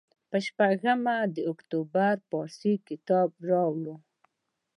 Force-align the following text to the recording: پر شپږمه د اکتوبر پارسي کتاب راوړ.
پر 0.29 0.39
شپږمه 0.47 1.15
د 1.35 1.37
اکتوبر 1.51 2.13
پارسي 2.29 2.73
کتاب 2.87 3.29
راوړ. 3.49 3.85